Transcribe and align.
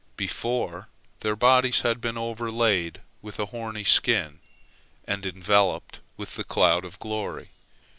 Before, 0.17 0.87
their 1.19 1.35
bodies 1.35 1.81
had 1.81 2.01
been 2.01 2.17
overlaid 2.17 3.01
with 3.21 3.37
a 3.39 3.45
horny 3.45 3.83
skin, 3.83 4.39
and 5.05 5.23
enveloped 5.27 5.99
with 6.17 6.37
the 6.37 6.43
cloud 6.43 6.83
of 6.85 6.97
glory. 6.97 7.49